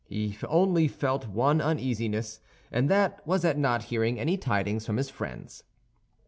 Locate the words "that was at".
2.89-3.55